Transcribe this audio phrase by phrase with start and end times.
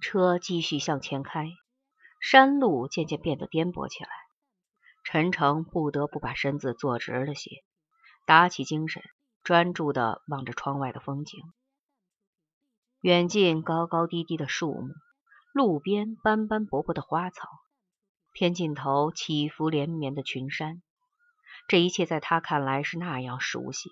[0.00, 1.46] 车继续向前开，
[2.20, 4.10] 山路渐渐变得颠簸起来。
[5.04, 7.50] 陈诚不得不把身子坐直了些，
[8.26, 9.02] 打起精神，
[9.42, 11.40] 专注地望着窗外的风景。
[13.00, 14.94] 远近高高低低的树木，
[15.52, 17.48] 路边斑斑驳驳的花草，
[18.32, 20.82] 偏尽头起伏连绵的群山，
[21.66, 23.90] 这一切在他看来是那样熟悉。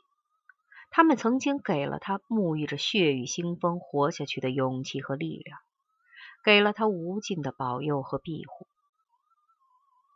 [0.91, 5.59] 他们曾经给了他沐浴着血雨腥风活下去的勇气和力量，
[6.45, 8.67] 给了他无尽的保佑和庇护。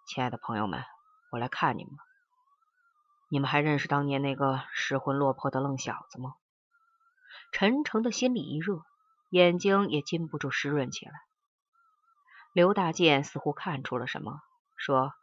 [0.07, 0.85] 亲爱的朋友们，
[1.31, 1.99] 我来看你们了。
[3.29, 6.35] 你们还认识当年那个失魂落魄的愣小子吗？
[7.51, 8.83] 陈诚的心里一热，
[9.31, 11.13] 眼睛也禁不住湿润起来。
[12.53, 14.41] 刘大健似乎看出了什么，
[14.77, 15.15] 说：“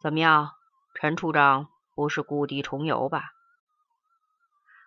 [0.00, 0.52] 怎么样，
[0.94, 3.32] 陈处长不是故地重游吧？”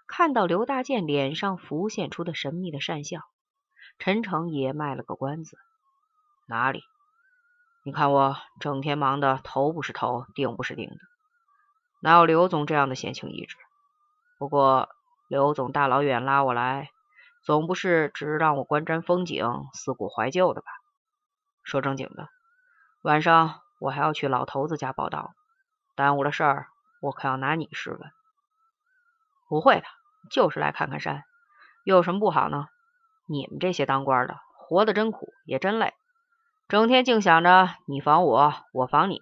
[0.08, 3.22] 看到刘大健脸上浮现出的神秘的善笑，
[4.04, 5.60] 陈诚也卖了个关子
[6.50, 6.84] ：“哪里？
[7.84, 10.98] 你看我整天忙得头不是头，腚不是腚的，
[12.00, 13.58] 哪有刘总这样的闲情逸致？
[14.40, 14.90] 不过
[15.28, 16.90] 刘总大老远拉我来，
[17.44, 19.46] 总不是只让我观瞻风景、
[19.76, 20.68] 思古怀旧的吧？
[21.64, 22.28] 说正经的，
[23.04, 25.36] 晚上我还要去老头子家报道，
[25.94, 26.66] 耽误了事儿，
[27.02, 28.12] 我可要拿你试问。
[29.48, 29.86] 不会的。”
[30.32, 31.24] 就是来看看山，
[31.84, 32.68] 又有什么不好呢？
[33.32, 35.94] 你们这些当官的，活得真苦，也真累，
[36.68, 39.20] 整天净想着你防我，我防你，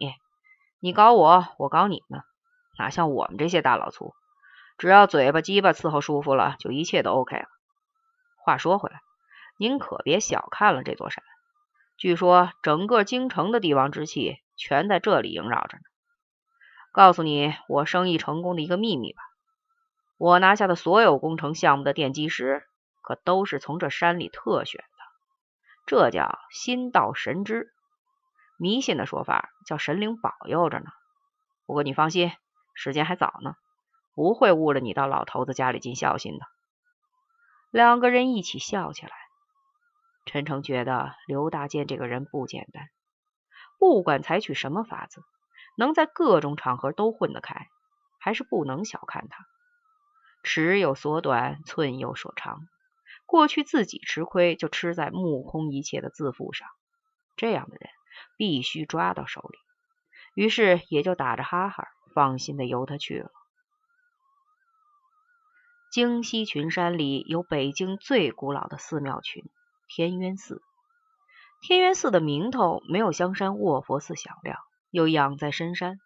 [0.80, 2.24] 你搞我，我搞你呢，
[2.80, 4.16] 哪像我们这些大老粗，
[4.80, 7.46] 只要嘴巴鸡巴伺候舒服了，就一切都 OK 了。
[8.44, 9.00] 话说回来，
[9.60, 11.24] 您可别小看了这座山，
[11.96, 15.84] 据说整个京城的帝王之气全在这里萦绕着呢。
[16.92, 19.22] 告诉你我生意成功的一个秘密吧。
[20.18, 22.64] 我拿下的所有工程项目的奠基石，
[23.10, 25.04] 可都是从这山里特选的，
[25.88, 27.74] 这叫心到神知。
[28.60, 30.92] 迷信的说法叫神灵保佑着呢。
[31.66, 32.32] 不过你放心，
[32.76, 33.56] 时间还早呢，
[34.14, 36.46] 不会误了你到老头子家里尽孝心的。
[37.72, 39.12] 两个人一起笑起来。
[40.28, 42.90] 陈诚觉得刘大健这个人不简单，
[43.80, 45.24] 不管采取什么法子，
[45.76, 47.70] 能在各种场合都混得开，
[48.20, 49.48] 还是不能小看他。
[50.44, 52.68] 尺有所短，寸有所长。
[53.30, 56.68] 过去自己吃亏，就吃在目空一切的自负上。
[57.38, 57.92] 这样的人
[58.38, 59.60] 必须抓到手里。
[60.34, 63.30] 于是也就打着哈哈，放心的由他去了。
[65.92, 69.44] 京西群山里有北京最古老的寺庙群——
[69.88, 70.64] 天渊寺。
[71.62, 74.58] 天渊寺的名头没有香山卧佛寺响亮，
[74.90, 76.00] 又养在深山。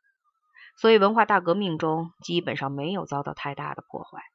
[0.76, 4.33] 所以，文化大革命中基本上没有遭到太大的破坏。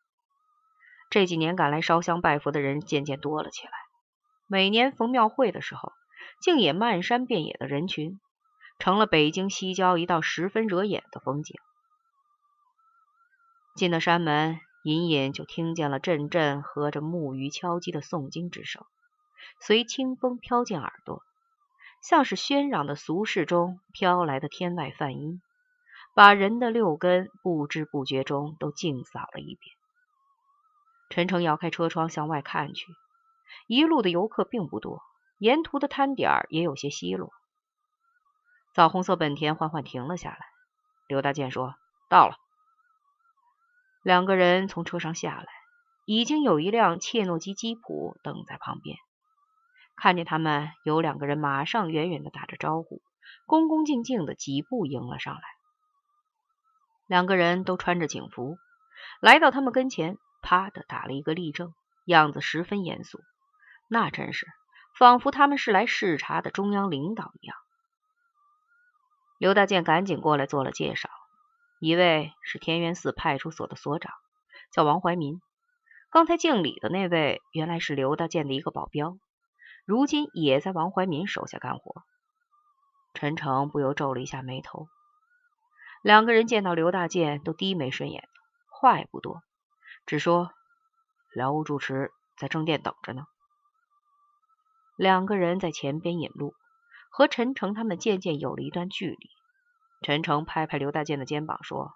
[1.10, 3.72] 这几年赶来烧香拜佛的人渐渐多了起来。
[4.46, 5.92] 每年逢庙会的时候，
[6.40, 8.18] 竟也漫山遍野的人群，
[8.78, 11.56] 成了北京西郊一道十分惹眼的风景。
[13.74, 18.84] 进了山门，隐隐就听见了阵阵和着木鱼敲击的诵经之声，
[19.60, 21.22] 随清风飘进耳朵，
[22.02, 25.40] 像是喧嚷的俗世中飘来的天外梵音。
[26.14, 29.77] 把人的六根不知不觉中都净扫了一遍。
[31.08, 32.86] 陈诚摇开车窗向外看去，
[33.66, 35.02] 一路的游客并不多，
[35.38, 37.32] 沿途的摊点也有些稀落。
[38.74, 40.38] 枣红色本田缓缓停了下来。
[41.06, 41.74] 刘大健说
[42.10, 42.36] ：“到了。”
[44.04, 45.46] 两个人从车上下来，
[46.04, 48.96] 已经有一辆切诺基吉普等在旁边。
[49.96, 53.00] 看见他们，有两个人马上远远的打着招呼，
[53.46, 55.40] 恭恭敬敬的几步迎了上来。
[57.06, 58.58] 两个人都穿着警服，
[59.20, 60.18] 来到他们跟前，
[60.48, 61.74] 啪的打了一个立正，
[62.06, 63.20] 样子十分严肃，
[63.86, 64.46] 那真是
[64.96, 67.54] 仿佛他们是来视察的中央领导一样。
[69.36, 71.10] 刘大健赶紧过来做了介绍，
[71.80, 74.14] 一位是天元寺派出所的所长，
[74.72, 75.38] 叫王怀民。
[76.08, 79.18] 刚才敬礼的那位原来是刘大健的一个保镖，
[79.84, 82.02] 如今也在王怀民手下干活。
[83.12, 84.88] 陈诚不由皱了一下眉头。
[86.00, 88.26] 两个人见到刘大健都低眉顺眼，
[88.70, 89.42] 话也不多，
[90.08, 90.50] 只说
[91.34, 93.26] 辽屋住持在正殿等着呢。
[94.96, 96.54] 两个人在前边引路，
[97.10, 99.28] 和陈诚他们渐渐有了一段距离。
[100.00, 101.92] 陈诚拍拍刘大健的肩膀说：“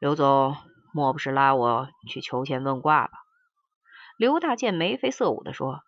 [0.00, 0.56] 刘总，
[0.92, 3.12] 莫不是拉我去求签问卦吧？”
[4.18, 5.84] 刘大健眉飞色舞的说：“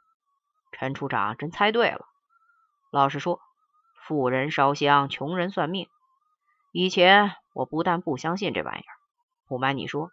[0.71, 2.07] 陈处长真猜对了。
[2.93, 3.41] 老实说，
[4.07, 5.89] 富人烧香，穷人算命。”
[6.71, 8.95] 以前我不但不相信这玩意儿，
[9.49, 10.13] 不瞒你说，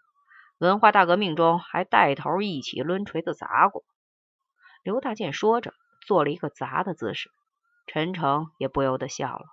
[0.61, 3.83] 文化大革命中还带头一起抡锤子砸过。
[4.83, 5.73] 刘大健说着，
[6.05, 7.31] 做了一个砸的姿势，
[7.87, 9.45] 陈诚也不由得笑了。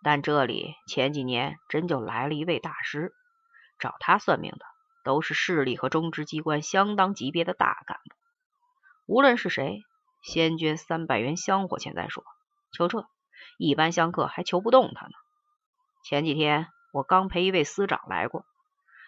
[0.00, 3.12] 但这里前几年真就来了一位大师，
[3.80, 4.64] 找他算命的
[5.02, 8.14] 都是市里和中直机关相当级别的大干部。
[9.06, 9.82] 无论是谁，
[10.22, 12.22] 先捐三百元香火钱再说。
[12.70, 13.08] 求这，
[13.58, 15.12] 一般香客还求不动他呢。
[16.04, 18.46] 前几天我刚陪一位司长来过，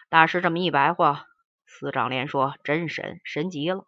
[0.07, 1.25] 大师这么一白话，
[1.65, 3.85] 司长连说真神，神极了。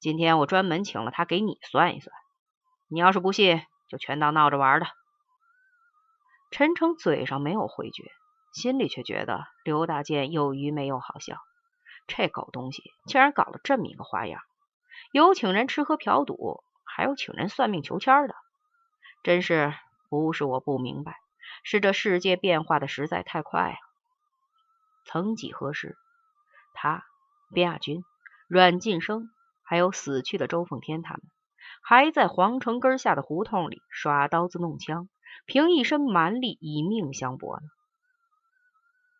[0.00, 2.14] 今天我专门请了他给你算一算，
[2.88, 4.86] 你要是不信，就全当闹着玩的。
[6.50, 8.10] 陈诚嘴上没有回绝，
[8.52, 11.38] 心里却觉得刘大健又愚昧又好笑。
[12.06, 14.40] 这狗东西竟然搞了这么一个花样，
[15.12, 18.34] 有请人吃喝嫖赌，还有请人算命求签的。
[19.22, 19.74] 真是
[20.10, 21.16] 不是我不明白，
[21.62, 23.76] 是这世界变化的实在太快啊！
[25.08, 25.96] 曾几何时，
[26.72, 27.02] 他
[27.52, 28.04] 边亚军、
[28.46, 29.28] 阮晋生。
[29.70, 31.20] 还有死去的周凤天，他们
[31.82, 35.10] 还在皇城根下的胡同里耍刀子弄枪，
[35.44, 37.66] 凭一身蛮力以命相搏呢。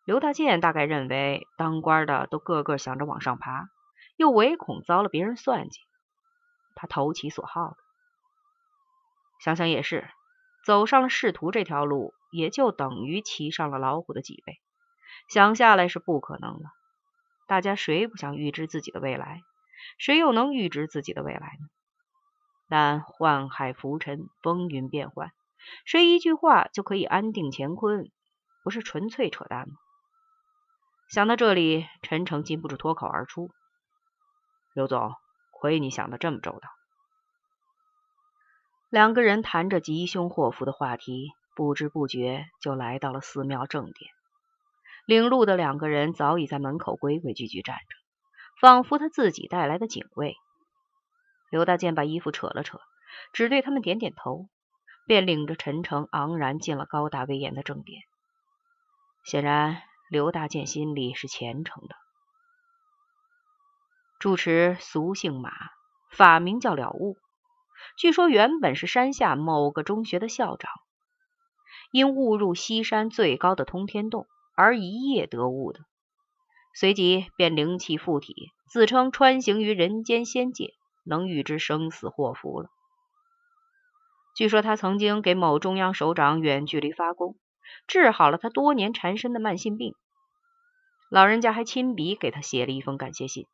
[0.06, 3.68] 刘大健大概认为当官的都个个想着往上爬，
[4.16, 5.80] 又唯恐遭了别人算计，
[6.74, 7.76] 他投其所好。
[9.38, 10.08] 想想也是，
[10.64, 14.58] 走上了仕途这条路，也就等于骑上了老虎的脊背，
[15.28, 16.70] 想下来是不可能了。
[17.46, 19.42] 大家谁不想预知自己的未来？
[19.96, 21.68] 谁又能预知自己的未来呢？
[22.68, 25.30] 但宦海浮沉，风云变幻，
[25.84, 28.10] 谁一句话就可以安定乾坤？
[28.64, 29.74] 不是纯粹扯淡吗？
[31.08, 33.50] 想到这里，陈诚禁不住脱口而出
[34.74, 35.14] ：“刘总，
[35.52, 36.68] 亏你想的这么周到。”
[38.90, 44.10] 两个人谈着吉凶祸福的话题，不知不觉就来到了寺庙正殿。
[45.08, 47.96] 领路的两个人早已在门口规规矩矩站着。
[48.60, 50.36] 仿佛他自己带来的警卫。
[51.50, 52.78] 刘大健把衣服扯了扯，
[53.32, 54.50] 只对他们点点头，
[55.06, 58.02] 便领着陈诚昂然进了高大威严的正殿。
[59.24, 61.96] 显然，刘大健心里是虔诚的。
[64.18, 65.50] 住持俗姓马，
[66.10, 67.16] 法名叫了悟，
[67.96, 70.70] 据说原本是山下某个中学的校长，
[71.92, 74.26] 因误入西山最高的通天洞
[74.58, 75.78] 而一夜得悟的。
[76.74, 78.34] 随即便灵气附体，
[78.68, 80.74] 自称穿行于人间仙界，
[81.04, 82.68] 能预知生死祸福了。
[84.34, 87.36] 据说他曾经给某中央首长远距离发功，
[87.86, 89.94] 治好了他多年缠身的慢性病。
[91.08, 93.46] 老人家还亲笔给他写了一封感谢信。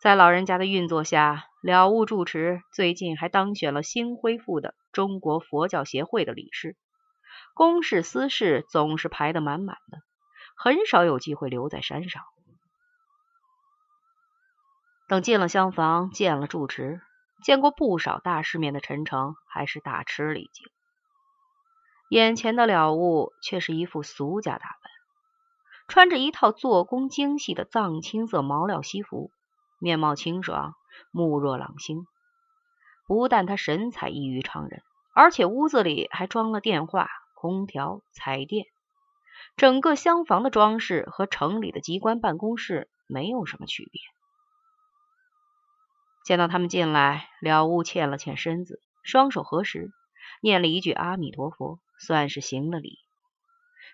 [0.00, 6.74] 在老人家的运作下，了悟住持最近还当选了新恢复的中国佛教协会的理事，
[7.54, 9.98] 公事私事总是排得满满的。
[10.56, 12.22] 很少有机会留在山上。
[15.08, 17.00] 等进了厢房，见了住持，
[17.42, 20.66] 见过不少大世面的陈诚，还是大吃了一惊。
[22.10, 24.90] 眼前的了悟却是一副俗家打扮，
[25.88, 29.30] 穿着一套做工精细的藏青色毛料西服，
[29.78, 30.74] 面貌清爽，
[31.10, 32.06] 目若朗星。
[33.06, 34.82] 不但他神采异于常人，
[35.14, 37.08] 而且屋子里还装了电话、
[37.40, 38.66] 空调、彩电。
[39.56, 44.02] 整个厢房的装饰和城里的机关办公室没有什么区别。
[46.22, 49.90] 见到他们进来，了悟欠了欠身子，双手合十，
[50.42, 52.98] 念了一句阿弥陀佛，算是行了礼。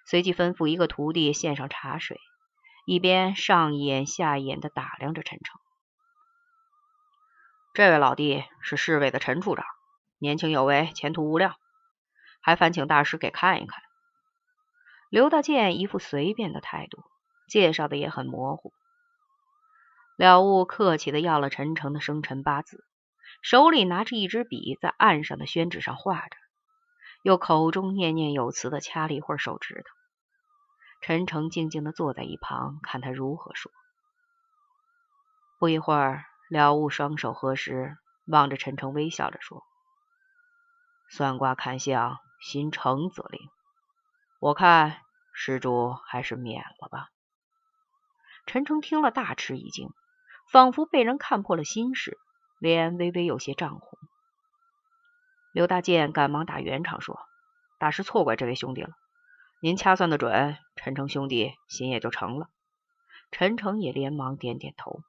[0.07, 2.19] 随即吩咐一个徒弟献上茶水，
[2.85, 5.61] 一边上眼下眼的打量着陈诚。
[7.75, 9.65] 这位老弟是市委的陈处长，
[10.19, 11.55] 年轻有为，前途无量，
[12.47, 13.83] 还烦请大师给看一看。
[15.11, 17.03] 刘大健一副随便的态度，
[17.49, 18.73] 介绍的也很模糊。
[20.17, 22.85] 了悟客气的要了陈诚的生辰八字，
[23.43, 26.37] 手里拿着一支笔，在案上的宣纸上画着，
[27.25, 29.91] 又口中念念有词的掐了一会儿手指头。
[31.01, 33.73] 陈诚静静的坐在一旁，看他如何说。
[35.59, 39.65] 不一会儿，了悟双手合十，望着陈诚微笑着说
[41.11, 43.51] ：“算卦看相，心诚则灵。”
[44.39, 47.09] 我看施主还是免了吧。
[48.47, 49.91] 陈诚听了大吃一惊，
[50.53, 52.17] 仿佛被人看破了心事，
[52.61, 53.99] 脸微微有些涨红。
[55.51, 57.19] 刘大健赶忙打圆场说
[57.81, 58.91] ：“大师错怪这位兄弟了，
[59.61, 62.49] 您掐算的准，陈诚兄弟心也就成了。”
[63.33, 65.01] 陈诚也连忙点点头。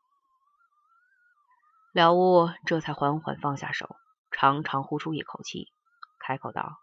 [1.91, 3.95] 了悟这才缓缓放下手，
[4.31, 5.71] 长长呼出一口气，
[6.19, 6.79] 开口道。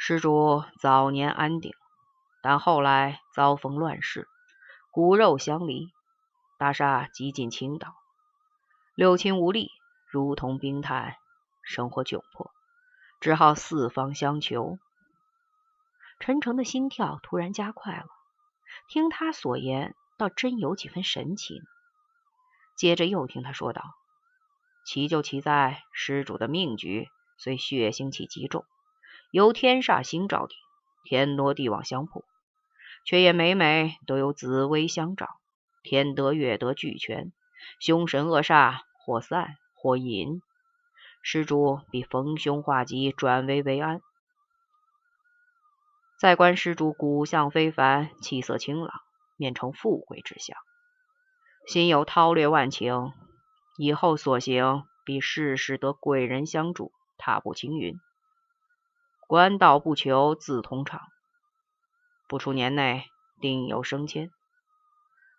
[0.00, 1.74] 施主早年安定，
[2.40, 4.28] 但后来遭逢乱世，
[4.92, 5.90] 骨肉相离，
[6.56, 7.96] 大厦几近倾倒，
[8.94, 9.72] 六亲无力，
[10.06, 11.16] 如同冰炭，
[11.64, 12.52] 生活窘迫，
[13.20, 14.78] 只好四方相求。
[16.20, 18.06] 陈诚的心跳突然加快了，
[18.88, 21.64] 听他所言，倒真有几分神奇呢。
[22.76, 23.82] 接着又听他说道
[24.86, 28.64] ：“奇就奇在施主的命局虽血腥气极重，
[29.30, 30.56] 由天煞星照顶，
[31.04, 32.24] 天罗地网相破，
[33.04, 35.28] 却也每每都有紫薇相照，
[35.82, 37.32] 天德月德俱全，
[37.78, 40.40] 凶神恶煞或散或隐。
[41.22, 44.00] 施主必逢凶化吉，转危为安。
[46.18, 48.90] 再观施主骨相非凡，气色清朗，
[49.36, 50.56] 面呈富贵之相。”
[51.66, 53.12] 心有韬略万顷，
[53.76, 58.00] 以后所行必事事得贵人相助，踏步青云，
[59.28, 61.02] 官道不求自通畅，
[62.28, 63.04] 不出年内
[63.42, 64.30] 定有升迁。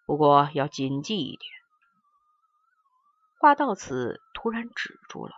[0.05, 1.51] 不过要谨记一点。
[3.39, 5.33] 话到此，突然止住了。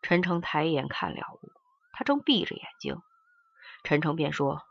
[0.00, 1.52] 陈诚抬眼看了悟，
[1.92, 3.02] 他正闭着眼睛。
[3.84, 4.62] 陈诚便说：“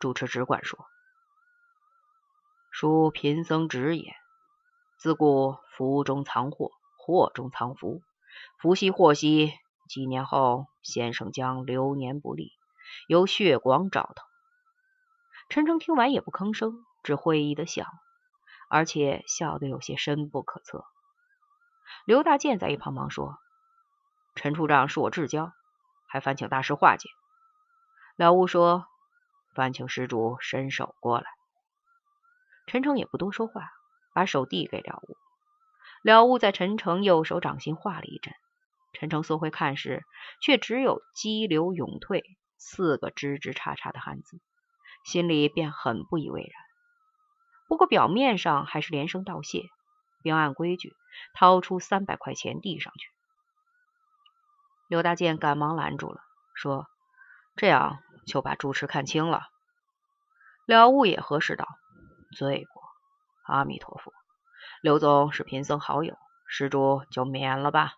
[0.00, 0.88] 主持只管说。”
[2.72, 4.16] 书贫僧直言，
[4.96, 8.02] 自古福中藏祸，祸中藏福，
[8.58, 9.54] 福兮祸兮。
[9.90, 12.52] 几年后，先生将流年不利，
[13.08, 14.22] 有血光照头。
[15.48, 17.86] 陈诚听完也不吭声，只会意的笑，
[18.68, 20.84] 而且笑得有些深不可测。
[22.04, 23.36] 刘大健在一旁忙说
[24.36, 25.52] ：“陈处长是我至交，
[26.06, 27.10] 还烦请大师化解。”
[28.14, 28.86] 了悟说
[29.56, 31.26] ：“烦请施主伸手过来。”
[32.68, 33.72] 陈诚也不多说话，
[34.14, 35.16] 把手递给了悟。
[36.02, 38.32] 了悟在陈诚右手掌心画了一阵。
[38.92, 40.04] 陈诚缩回看时，
[40.42, 42.22] 却只有“激流勇退”
[42.58, 44.40] 四个枝枝杈杈的汉字，
[45.04, 46.52] 心里便很不以为然。
[47.68, 49.68] 不过表面上还是连声道谢，
[50.22, 50.92] 并按规矩
[51.34, 53.08] 掏出三百块钱递上去。
[54.88, 56.20] 刘大健赶忙拦住了，
[56.54, 56.86] 说
[57.56, 59.42] ：“这样就把主持看清了。”
[60.66, 61.66] 了悟也核实道。
[62.36, 62.82] 罪过，
[63.44, 64.12] 阿弥陀佛。
[64.82, 66.16] 刘总是贫僧好友，
[66.46, 67.94] 施主就免了吧。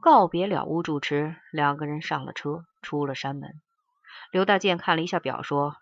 [0.00, 3.50] 告别了屋住持，两个人上了车，出了山门。
[4.32, 5.76] 刘大健看了一下表，说：“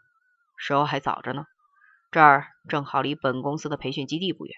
[0.58, 1.46] 时候还早着呢，
[2.10, 4.54] 这儿正好离本公司的培训基地不远。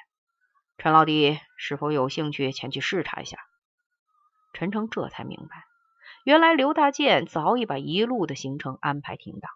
[0.79, 3.37] 陈老弟是否有兴趣前去视察一下？”
[4.55, 5.65] 陈诚这才明白，
[6.25, 9.53] 原来刘大健早已把一路的行程安排停当，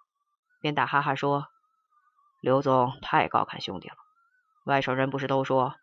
[0.60, 1.48] 便打哈哈说。
[2.42, 3.94] 刘总太高看兄弟了，
[4.66, 5.76] 外省人不是都说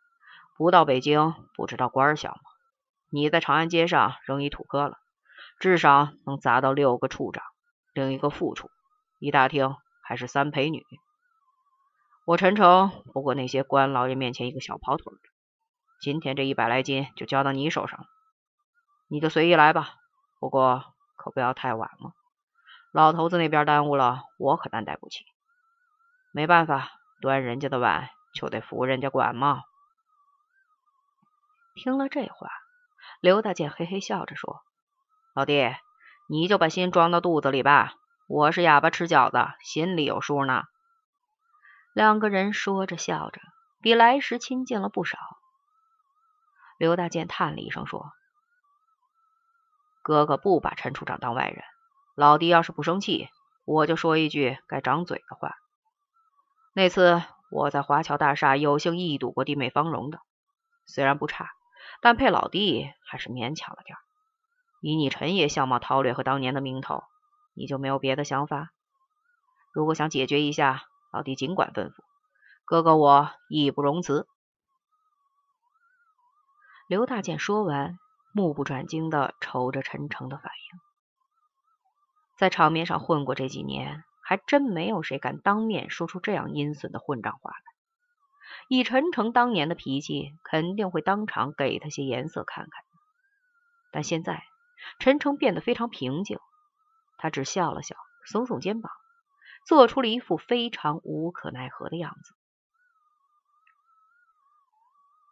[0.56, 2.51] 不到北京不知道官儿小吗？
[3.14, 4.98] 你在长安街上扔一土疙了，
[5.60, 7.44] 至少能砸到六个处长，
[7.94, 8.72] 另一个副处，
[9.20, 10.86] 一大厅还是三陪女。
[12.26, 15.12] 我陈诚不过那些官老爷面前一个小跑腿，
[16.00, 18.06] 今天这一百来斤就交到你手上了，
[19.10, 19.96] 你就随意来吧，
[20.40, 20.86] 不过
[21.18, 22.14] 可不要太晚了，
[22.94, 25.26] 老头子那边耽误了，我可担待不起。
[26.32, 29.64] 没办法，端人家的碗就得服人家管嘛。
[31.76, 32.50] 听了这话，
[33.22, 34.64] 刘大健嘿嘿笑着说
[35.36, 35.76] ：“老弟，
[36.28, 37.94] 你就把心装到肚子里吧，
[38.28, 40.64] 我是哑巴吃饺子，心里有数呢。”
[41.94, 43.40] 两个人说着笑着，
[43.80, 45.20] 比来时亲近了不少。
[46.80, 48.12] 刘大健叹了一声说
[50.02, 51.64] ：“哥哥不把陈处长当外人，
[52.16, 53.30] 老弟要是不生气，
[53.66, 55.58] 我就说一句该长嘴的话。”
[56.74, 60.20] 那次我在华侨大厦有幸一睹过弟妹芳容的，
[60.88, 61.52] 虽然不差，
[62.02, 63.98] 但配老弟还是勉强了点。
[64.82, 67.04] 以你陈爷相貌韬略和当年的名头，
[67.54, 68.72] 你就没有别的想法？
[69.72, 71.94] 如果想解决一下，老弟尽管吩咐，
[72.66, 74.28] 哥哥我义不容辞。
[76.88, 77.98] 刘大健说完，
[78.34, 80.80] 目不转睛的瞅着陈诚的反应，
[82.38, 84.04] 在场面上混过这几年。
[84.24, 87.71] 还真没有谁敢当面说出这样阴损的混账话来。
[88.68, 92.84] 以陈诚当年的脾气，肯定会当场给他些颜色看看。
[93.92, 94.44] 但现在
[95.00, 96.40] 陈诚变得非常平静，
[97.18, 97.96] 他只笑了笑，
[98.32, 98.92] 耸耸肩膀，
[99.66, 102.34] 做出了一副非常无可奈何的样子。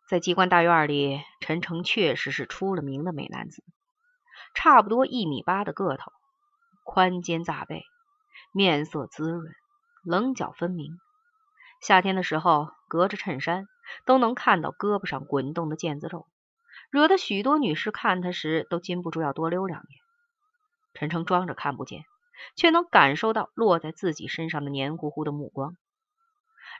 [0.07, 3.63] 在机关大院里，陈诚确实是出了名的美男子，
[4.53, 6.11] 差不多一米八的个头，
[6.83, 7.83] 宽肩大背。
[8.51, 9.53] 面色滋润，
[10.01, 10.97] 棱角分明。
[11.81, 13.69] 夏天的时候，隔着衬衫
[14.05, 16.27] 都能看到胳膊上滚动的腱子肉，
[16.91, 19.99] 惹得许多女士看他时都禁不住要多溜两眼。
[20.93, 22.03] 陈诚装着看不见，
[22.57, 25.77] 却能感受到落在自己身上的黏糊糊的目光。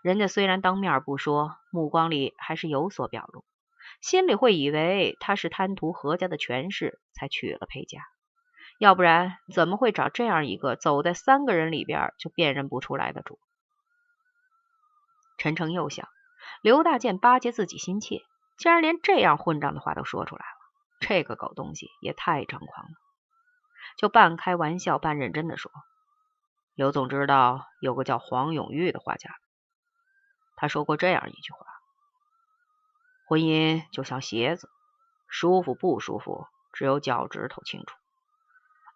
[0.02, 3.44] 人家虽然当面不说，目光里还是有所表露，
[4.02, 8.02] 心里会以为他是贪图何家的权势才娶了裴家，
[8.80, 13.38] 要不然怎么会找这样一个走在三个人里边就辨认不出来的主？
[15.40, 16.08] 陈诚又想，
[16.62, 18.22] 刘大健巴结自己心切，
[18.58, 20.52] 竟然连这样混账的话都说出来了，
[21.00, 22.92] 这个狗东西也太张狂了，
[23.98, 25.72] 就半开玩笑半认真的说
[26.76, 29.34] ：“刘总知道有个叫黄永玉的画家，
[30.58, 31.66] 他说过这样一句话：
[33.26, 34.70] 婚姻就像鞋子，
[35.30, 37.96] 舒服不舒服，只有脚趾头清楚。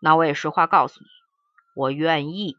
[0.01, 1.07] 那我也实话告诉你，
[1.73, 2.57] 我愿意。”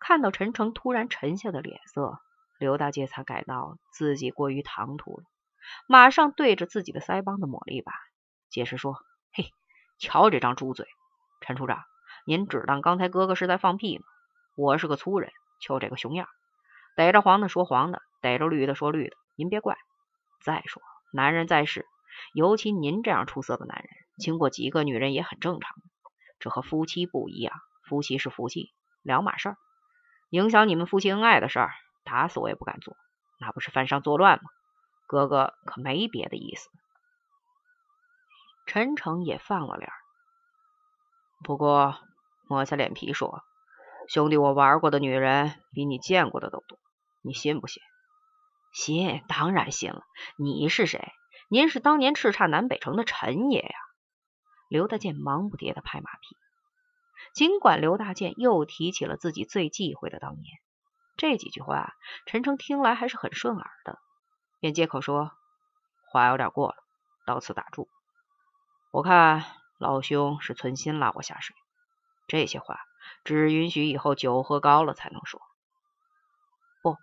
[0.00, 2.22] 看到陈诚突然沉下的脸色。
[2.58, 5.24] 刘大姐才感到自己过于唐突了，
[5.86, 7.92] 马上对着自己的腮帮子抹了一把，
[8.50, 8.96] 解释说
[9.32, 9.52] ：“嘿，
[9.98, 10.88] 瞧这张猪嘴，
[11.40, 11.84] 陈处长，
[12.26, 14.04] 您只当刚才哥哥是在放屁吗？
[14.56, 16.28] 我是个粗人，就这个熊样，
[16.96, 19.78] 逮着黄的说黄的，逮着绿的说绿的，您别怪。
[20.42, 21.86] 再说，男人在世，
[22.34, 23.88] 尤其您这样出色的男人，
[24.18, 25.76] 经过几个女人也很正常。
[26.40, 27.54] 这和夫妻不一样，
[27.88, 28.72] 夫妻是夫妻，
[29.02, 29.56] 两码事儿，
[30.30, 31.70] 影响你们夫妻恩爱的事儿。”
[32.08, 32.96] 打死我也不敢做，
[33.38, 34.48] 那不是犯上作乱吗？
[35.06, 36.70] 哥哥可没别的意思。
[38.66, 39.90] 陈诚也放了脸，
[41.44, 41.98] 不过
[42.46, 43.42] 摸下脸皮说
[44.08, 46.78] ：“兄弟，我玩过的女人比你见过的都多，
[47.22, 47.82] 你信不信？”
[48.72, 50.02] 信，当然信了。
[50.36, 51.12] 你是谁？
[51.50, 53.76] 您是当年叱咤南北城的陈爷呀！
[54.68, 56.36] 刘大健忙不迭的拍马屁。
[57.34, 60.58] 尽管刘大健又提起了自己最忌讳的当年。
[61.18, 61.94] 这几句话，
[62.26, 63.98] 陈诚听来还是很顺耳的，
[64.60, 65.32] 便接口说
[66.10, 66.76] ：“话有点过了，
[67.26, 67.88] 到此打住。
[68.92, 69.44] 我看
[69.78, 71.56] 老兄是存心拉我下水，
[72.28, 72.78] 这些话
[73.24, 75.42] 只允许以后酒喝高了才能说，
[76.82, 76.96] 不，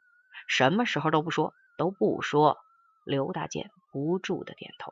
[0.47, 2.57] 什么时候都不说，都不说。”
[3.03, 4.91] 刘大健不住的点头。